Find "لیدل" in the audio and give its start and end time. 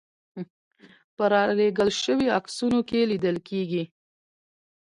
3.11-3.37